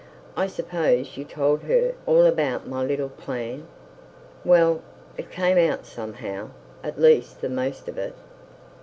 'I 0.35 0.47
suppose 0.47 1.15
you 1.15 1.23
told 1.25 1.61
her 1.61 1.93
all 2.07 2.25
about 2.25 2.67
my 2.67 2.83
little 2.83 3.07
plan?' 3.09 3.67
'Well, 4.43 4.81
it 5.15 5.29
came 5.29 5.59
out 5.59 5.85
somehow; 5.85 6.49
at 6.83 6.99
least 6.99 7.41
the 7.41 7.49
most 7.49 7.87
of 7.87 7.99
it.' 7.99 8.15